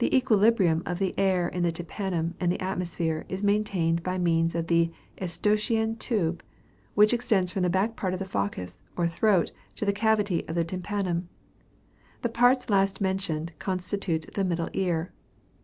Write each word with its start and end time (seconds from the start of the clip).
The 0.00 0.12
equilibrium 0.12 0.82
of 0.84 0.98
the 0.98 1.16
air 1.16 1.46
in 1.46 1.62
the 1.62 1.70
tympanum 1.70 2.34
and 2.40 2.52
atmosphere 2.60 3.24
is 3.28 3.44
maintained 3.44 4.02
by 4.02 4.14
the 4.14 4.24
means 4.24 4.56
of 4.56 4.66
the 4.66 4.90
Eustachian 5.20 5.94
tube, 5.98 6.42
which 6.96 7.14
extends 7.14 7.52
from 7.52 7.62
the 7.62 7.70
back 7.70 7.94
part 7.94 8.12
of 8.12 8.18
the 8.18 8.26
fauces, 8.26 8.82
or 8.96 9.06
throat, 9.06 9.52
to 9.76 9.84
the 9.84 9.92
cavity 9.92 10.44
of 10.48 10.56
the 10.56 10.64
tympanum. 10.64 11.28
The 12.22 12.28
parts 12.28 12.70
last 12.70 13.00
mentioned 13.00 13.52
constitute 13.60 14.34
the 14.34 14.42
middle 14.42 14.68
ear. 14.72 15.12